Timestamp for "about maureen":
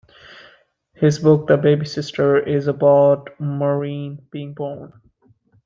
2.65-4.25